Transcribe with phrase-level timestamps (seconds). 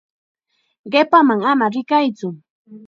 [0.91, 2.29] Qipaman ama rikaytsu.